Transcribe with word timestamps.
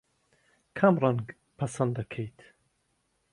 کام 0.77 0.95
ڕەنگ 1.03 1.21
پەسەند 1.57 1.91
دەکەیت؟ 1.97 2.37